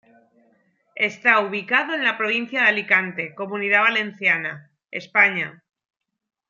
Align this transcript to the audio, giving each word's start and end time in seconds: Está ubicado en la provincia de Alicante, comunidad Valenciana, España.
Está 1.09 1.41
ubicado 1.41 1.93
en 1.93 2.03
la 2.03 2.17
provincia 2.17 2.63
de 2.63 2.69
Alicante, 2.69 3.35
comunidad 3.35 3.81
Valenciana, 3.83 4.71
España. 4.89 5.63